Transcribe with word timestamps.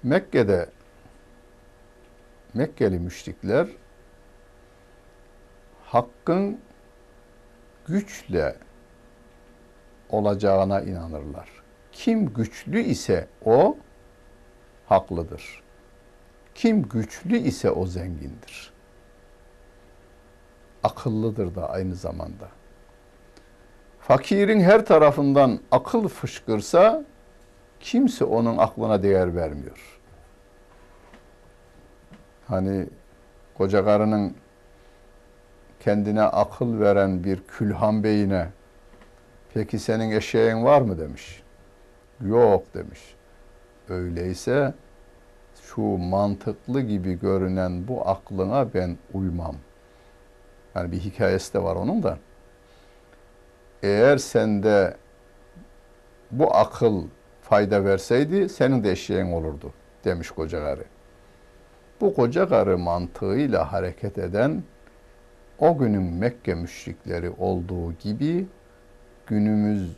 Mekke'de 0.08 0.68
Mekkeli 2.54 2.98
müşrikler 2.98 3.68
hakkın 5.84 6.60
güçle 7.86 8.56
olacağına 10.08 10.80
inanırlar. 10.80 11.48
Kim 11.92 12.34
güçlü 12.34 12.80
ise 12.80 13.28
o 13.44 13.76
haklıdır. 14.86 15.62
Kim 16.54 16.82
güçlü 16.82 17.36
ise 17.36 17.70
o 17.70 17.86
zengindir. 17.86 18.72
Akıllıdır 20.82 21.54
da 21.54 21.70
aynı 21.70 21.94
zamanda. 21.94 22.48
Fakirin 24.00 24.60
her 24.60 24.86
tarafından 24.86 25.60
akıl 25.70 26.08
fışkırsa 26.08 27.04
kimse 27.80 28.24
onun 28.24 28.58
aklına 28.58 29.02
değer 29.02 29.36
vermiyor. 29.36 29.97
Hani 32.48 32.86
koca 33.58 33.84
karının 33.84 34.34
kendine 35.80 36.22
akıl 36.22 36.80
veren 36.80 37.24
bir 37.24 37.42
külhan 37.48 38.04
beyine 38.04 38.48
peki 39.54 39.78
senin 39.78 40.10
eşeğin 40.10 40.64
var 40.64 40.80
mı 40.80 40.98
demiş. 40.98 41.42
Yok 42.26 42.74
demiş. 42.74 43.00
Öyleyse 43.88 44.74
şu 45.62 45.82
mantıklı 45.82 46.80
gibi 46.80 47.20
görünen 47.20 47.88
bu 47.88 48.08
aklına 48.08 48.74
ben 48.74 48.96
uymam. 49.14 49.56
Yani 50.74 50.92
bir 50.92 50.98
hikayesi 51.00 51.54
de 51.54 51.62
var 51.62 51.76
onun 51.76 52.02
da. 52.02 52.18
Eğer 53.82 54.18
sende 54.18 54.96
bu 56.30 56.56
akıl 56.56 57.04
fayda 57.42 57.84
verseydi 57.84 58.48
senin 58.48 58.84
de 58.84 58.90
eşeğin 58.90 59.32
olurdu 59.32 59.72
demiş 60.04 60.30
koca 60.30 60.60
karı. 60.60 60.84
Bu 62.00 62.14
koca 62.14 62.48
karı 62.48 62.78
mantığıyla 62.78 63.72
hareket 63.72 64.18
eden 64.18 64.62
o 65.58 65.78
günün 65.78 66.02
Mekke 66.02 66.54
müşrikleri 66.54 67.30
olduğu 67.38 67.92
gibi 67.92 68.46
günümüz 69.26 69.96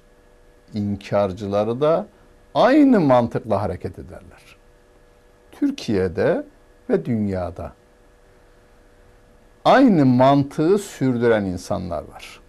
inkarcıları 0.74 1.80
da 1.80 2.06
aynı 2.54 3.00
mantıkla 3.00 3.62
hareket 3.62 3.98
ederler. 3.98 4.56
Türkiye'de 5.52 6.44
ve 6.90 7.04
dünyada 7.04 7.72
aynı 9.64 10.06
mantığı 10.06 10.78
sürdüren 10.78 11.44
insanlar 11.44 12.02
var. 12.02 12.40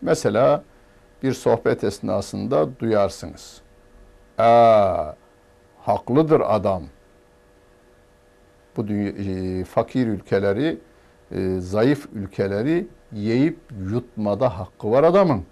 Mesela 0.00 0.64
bir 1.22 1.32
sohbet 1.32 1.84
esnasında 1.84 2.78
duyarsınız. 2.78 3.60
Aa, 4.38 5.12
haklıdır 5.80 6.42
adam. 6.44 6.82
Bu 8.76 8.86
e, 8.92 9.64
fakir 9.64 10.06
ülkeleri, 10.06 10.78
e, 11.30 11.60
zayıf 11.60 12.08
ülkeleri 12.12 12.86
yiyip 13.12 13.58
yutmada 13.90 14.58
hakkı 14.58 14.90
var 14.90 15.04
adamın. 15.04 15.44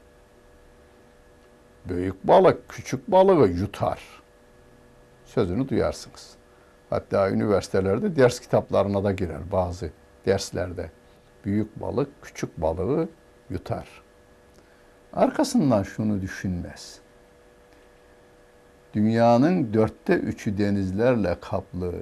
Büyük 1.88 2.28
balık 2.28 2.68
küçük 2.68 3.10
balığı 3.10 3.48
yutar. 3.48 4.00
Sözünü 5.24 5.68
duyarsınız. 5.68 6.30
Hatta 6.90 7.30
üniversitelerde 7.30 8.16
ders 8.16 8.40
kitaplarına 8.40 9.04
da 9.04 9.12
girer 9.12 9.52
bazı 9.52 9.90
derslerde. 10.26 10.90
Büyük 11.44 11.80
balık 11.80 12.08
küçük 12.22 12.60
balığı 12.60 13.08
yutar. 13.50 13.88
Arkasından 15.12 15.82
şunu 15.82 16.20
düşünmez. 16.20 16.98
Dünyanın 18.94 19.74
dörtte 19.74 20.14
üçü 20.14 20.58
denizlerle 20.58 21.36
kaplı 21.40 21.92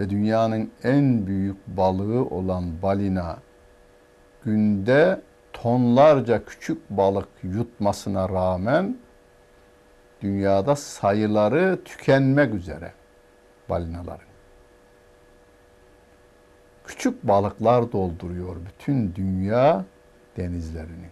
ve 0.00 0.10
dünyanın 0.10 0.70
en 0.84 1.26
büyük 1.26 1.66
balığı 1.66 2.24
olan 2.24 2.82
balina 2.82 3.38
günde 4.44 5.20
tonlarca 5.52 6.44
küçük 6.44 6.90
balık 6.90 7.28
yutmasına 7.42 8.28
rağmen 8.28 8.96
dünyada 10.22 10.76
sayıları 10.76 11.78
tükenmek 11.84 12.54
üzere 12.54 12.92
balinaların. 13.68 14.30
Küçük 16.84 17.22
balıklar 17.22 17.92
dolduruyor 17.92 18.56
bütün 18.66 19.14
dünya 19.14 19.84
denizlerini. 20.36 21.10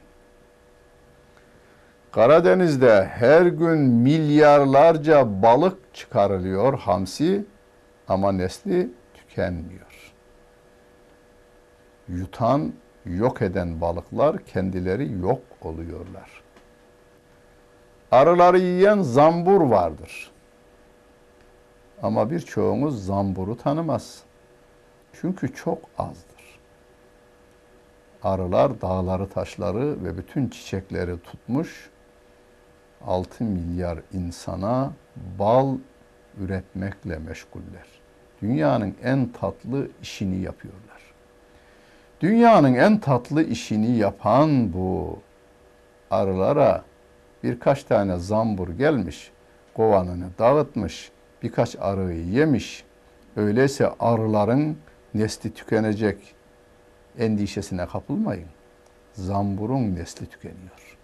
Karadeniz'de 2.13 3.05
her 3.05 3.47
gün 3.47 3.79
milyarlarca 3.79 5.43
balık 5.43 5.95
çıkarılıyor 5.95 6.79
hamsi 6.79 7.45
ama 8.09 8.33
nesli 8.33 8.91
tükenmiyor. 9.15 10.13
Yutan, 12.09 12.73
yok 13.05 13.43
eden 13.43 13.81
balıklar 13.81 14.45
kendileri 14.45 15.13
yok 15.13 15.43
oluyorlar. 15.63 16.43
Arıları 18.11 18.59
yiyen 18.59 19.03
zambur 19.03 19.61
vardır. 19.61 20.31
Ama 22.03 22.31
birçoğumuz 22.31 23.07
zamburu 23.07 23.57
tanımaz. 23.57 24.23
Çünkü 25.13 25.55
çok 25.55 25.79
azdır 25.99 26.39
arılar 28.23 28.81
dağları, 28.81 29.29
taşları 29.29 30.05
ve 30.05 30.19
bütün 30.19 30.49
çiçekleri 30.49 31.19
tutmuş 31.19 31.91
6 33.07 33.45
milyar 33.45 33.99
insana 34.13 34.93
bal 35.39 35.77
üretmekle 36.41 37.19
meşguller. 37.19 37.98
Dünyanın 38.43 38.95
en 39.05 39.27
tatlı 39.27 39.89
işini 40.03 40.41
yapıyorlar. 40.41 41.03
Dünyanın 42.21 42.75
en 42.75 42.99
tatlı 42.99 43.43
işini 43.43 43.97
yapan 43.97 44.73
bu 44.73 45.19
arılara 46.11 46.85
birkaç 47.45 47.85
tane 47.85 48.19
zambur 48.19 48.69
gelmiş, 48.69 49.31
kovanını 49.75 50.27
dağıtmış, 50.39 51.11
birkaç 51.43 51.77
arıyı 51.77 52.27
yemiş. 52.27 52.85
Öyleyse 53.37 53.91
arıların 54.01 54.77
nesli 55.15 55.55
tükenecek, 55.55 56.35
endişesine 57.19 57.87
kapılmayın. 57.87 58.49
Zamburun 59.13 59.95
nesli 59.95 60.27
tükeniyor. 60.27 60.97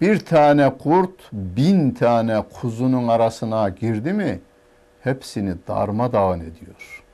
Bir 0.00 0.18
tane 0.18 0.78
kurt 0.78 1.32
bin 1.32 1.90
tane 1.90 2.44
kuzunun 2.60 3.08
arasına 3.08 3.68
girdi 3.68 4.12
mi 4.12 4.40
hepsini 5.06 5.54
darmadağın 5.68 6.40
ediyor. 6.40 7.04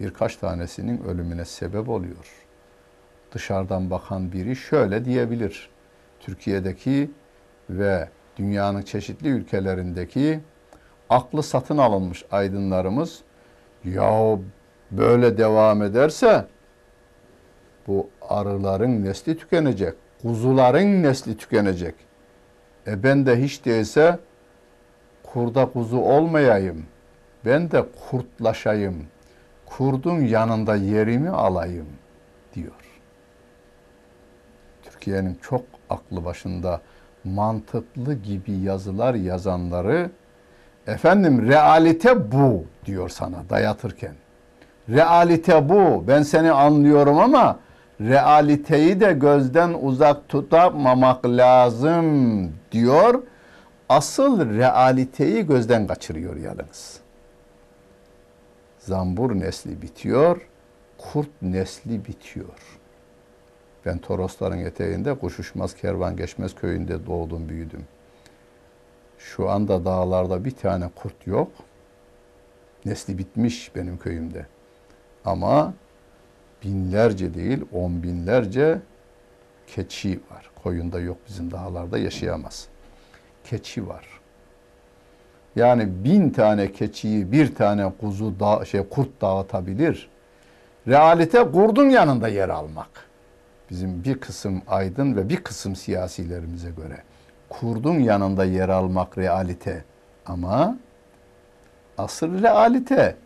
Birkaç 0.00 0.36
tanesinin 0.36 1.04
ölümüne 1.04 1.44
sebep 1.44 1.88
oluyor. 1.88 2.44
Dışarıdan 3.32 3.90
bakan 3.90 4.32
biri 4.32 4.56
şöyle 4.56 5.04
diyebilir. 5.04 5.70
Türkiye'deki 6.20 7.10
ve 7.70 8.08
dünyanın 8.36 8.82
çeşitli 8.82 9.28
ülkelerindeki 9.28 10.40
aklı 11.10 11.42
satın 11.42 11.78
alınmış 11.78 12.24
aydınlarımız 12.30 13.20
ya 13.84 14.38
böyle 14.90 15.38
devam 15.38 15.82
ederse 15.82 16.46
bu 17.86 18.10
arıların 18.28 19.04
nesli 19.04 19.38
tükenecek, 19.38 19.94
kuzuların 20.22 21.02
nesli 21.02 21.36
tükenecek. 21.36 21.94
E 22.86 23.02
ben 23.02 23.26
de 23.26 23.42
hiç 23.42 23.64
değilse 23.64 24.18
kurda 25.22 25.66
kuzu 25.66 25.98
olmayayım. 25.98 26.86
Ben 27.46 27.70
de 27.70 27.84
kurtlaşayım. 28.10 29.06
Kurdun 29.66 30.20
yanında 30.20 30.76
yerimi 30.76 31.30
alayım 31.30 31.86
diyor. 32.54 32.72
Türkiye'nin 34.82 35.38
çok 35.42 35.62
aklı 35.90 36.24
başında 36.24 36.80
mantıklı 37.24 38.14
gibi 38.14 38.52
yazılar 38.52 39.14
yazanları 39.14 40.10
efendim 40.86 41.48
realite 41.48 42.32
bu 42.32 42.64
diyor 42.86 43.08
sana 43.08 43.36
dayatırken. 43.50 44.14
Realite 44.88 45.68
bu. 45.68 46.04
Ben 46.08 46.22
seni 46.22 46.52
anlıyorum 46.52 47.18
ama 47.18 47.58
realiteyi 48.00 49.00
de 49.00 49.12
gözden 49.12 49.74
uzak 49.82 50.28
tutamamak 50.28 51.26
lazım 51.26 52.52
diyor. 52.72 53.22
Asıl 53.88 54.50
realiteyi 54.58 55.46
gözden 55.46 55.86
kaçırıyor 55.86 56.36
yalnız. 56.36 57.05
Zambur 58.86 59.40
nesli 59.40 59.82
bitiyor, 59.82 60.48
kurt 60.98 61.42
nesli 61.42 62.04
bitiyor. 62.04 62.78
Ben 63.86 63.98
Torosların 63.98 64.58
eteğinde 64.58 65.18
Kuşuşmaz 65.18 65.74
Kervan 65.74 66.16
Geçmez 66.16 66.54
köyünde 66.54 67.06
doğdum 67.06 67.48
büyüdüm. 67.48 67.84
Şu 69.18 69.50
anda 69.50 69.84
dağlarda 69.84 70.44
bir 70.44 70.50
tane 70.50 70.90
kurt 70.96 71.26
yok. 71.26 71.52
Nesli 72.84 73.18
bitmiş 73.18 73.74
benim 73.74 73.98
köyümde. 73.98 74.46
Ama 75.24 75.74
binlerce 76.64 77.34
değil 77.34 77.64
on 77.72 78.02
binlerce 78.02 78.78
keçi 79.66 80.20
var. 80.30 80.50
Koyunda 80.62 81.00
yok 81.00 81.16
bizim 81.28 81.50
dağlarda 81.50 81.98
yaşayamaz. 81.98 82.68
Keçi 83.44 83.88
var. 83.88 84.15
Yani 85.56 86.04
bin 86.04 86.30
tane 86.30 86.72
keçiyi 86.72 87.32
bir 87.32 87.54
tane 87.54 87.92
kuzu 88.00 88.40
da, 88.40 88.64
şey 88.64 88.82
kurt 88.82 89.20
dağıtabilir. 89.20 90.08
Realite 90.88 91.50
kurdun 91.52 91.90
yanında 91.90 92.28
yer 92.28 92.48
almak. 92.48 92.88
Bizim 93.70 94.04
bir 94.04 94.20
kısım 94.20 94.62
aydın 94.68 95.16
ve 95.16 95.28
bir 95.28 95.36
kısım 95.36 95.76
siyasilerimize 95.76 96.70
göre 96.70 96.96
kurdun 97.48 97.98
yanında 97.98 98.44
yer 98.44 98.68
almak 98.68 99.18
realite. 99.18 99.84
Ama 100.26 100.78
asıl 101.98 102.42
realite 102.42 103.16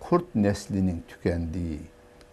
kurt 0.00 0.34
neslinin 0.34 1.04
tükendiği, 1.08 1.80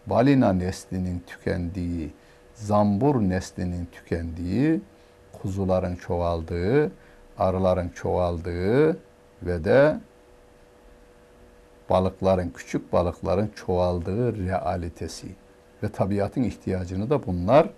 balina 0.08 0.54
neslinin 0.54 1.24
tükendiği, 1.28 2.12
zambur 2.56 3.16
neslinin 3.16 3.88
tükendiği, 3.92 4.82
kuzuların 5.42 5.96
çoğaldığı, 5.96 6.92
arıların 7.38 7.90
çoğaldığı 7.90 8.98
ve 9.44 9.64
de 9.64 10.00
balıkların, 11.90 12.50
küçük 12.50 12.94
balıkların 12.94 13.52
çoğaldığı 13.56 14.48
realitesi. 14.48 15.28
Ve 15.84 15.90
tabiatın 15.90 16.44
ihtiyacını 16.44 17.10
da 17.10 17.26
bunlar 17.26 17.70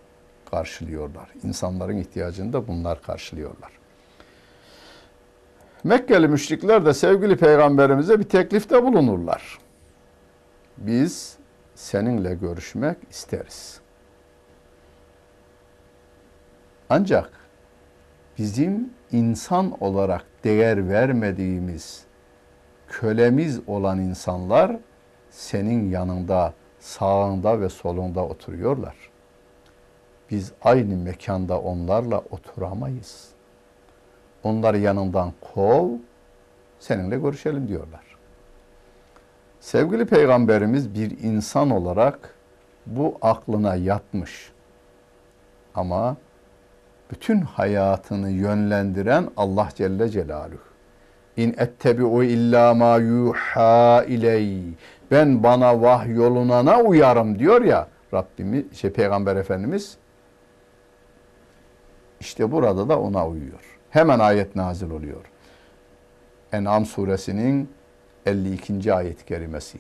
karşılıyorlar. 0.52 1.30
İnsanların 1.44 1.98
ihtiyacını 1.98 2.54
da 2.54 2.68
bunlar 2.68 3.02
karşılıyorlar. 3.02 3.72
Mekkeli 5.84 6.28
müşrikler 6.28 6.86
de 6.86 6.94
sevgili 6.94 7.38
peygamberimize 7.38 8.20
bir 8.20 8.24
teklifte 8.24 8.84
bulunurlar. 8.84 9.60
Biz 10.78 11.38
seninle 11.76 12.36
görüşmek 12.36 12.98
isteriz. 13.10 13.80
Ancak 16.90 17.43
bizim 18.38 18.90
insan 19.12 19.84
olarak 19.84 20.26
değer 20.44 20.90
vermediğimiz 20.90 22.04
kölemiz 22.88 23.62
olan 23.68 24.00
insanlar 24.00 24.78
senin 25.30 25.90
yanında, 25.90 26.54
sağında 26.80 27.62
ve 27.62 27.70
solunda 27.70 28.26
oturuyorlar. 28.26 28.96
Biz 30.32 30.52
aynı 30.62 30.98
mekanda 30.98 31.62
onlarla 31.62 32.20
oturamayız. 32.32 33.30
Onları 34.44 34.78
yanından 34.78 35.34
kov, 35.42 35.90
seninle 36.80 37.20
görüşelim 37.20 37.68
diyorlar. 37.68 38.04
Sevgili 39.60 40.06
peygamberimiz 40.06 40.96
bir 40.96 41.20
insan 41.20 41.70
olarak 41.70 42.36
bu 42.86 43.18
aklına 43.22 43.76
yatmış. 43.76 44.52
Ama 45.76 46.18
bütün 47.14 47.42
hayatını 47.42 48.30
yönlendiren 48.30 49.30
Allah 49.38 49.70
Celle 49.76 50.10
Celaluhu. 50.10 50.58
İn 51.38 51.56
ettebi'u 51.58 52.24
illa 52.24 52.74
ma 52.74 52.98
yuha 52.98 54.04
iley. 54.04 54.62
Ben 55.12 55.44
bana 55.44 55.82
vahyolunana 55.82 56.80
uyarım 56.80 57.40
diyor 57.40 57.62
ya 57.62 57.88
Rabbimiz, 58.14 58.74
şey 58.74 58.92
Peygamber 58.92 59.36
Efendimiz. 59.36 59.98
İşte 62.20 62.52
burada 62.52 62.90
da 62.90 63.00
ona 63.00 63.28
uyuyor. 63.28 63.80
Hemen 63.90 64.20
ayet 64.20 64.56
nazil 64.56 64.90
oluyor. 64.92 65.26
En'am 66.52 66.86
suresinin 66.86 67.70
52. 68.26 68.94
ayet 68.94 69.26
kerimesi. 69.26 69.78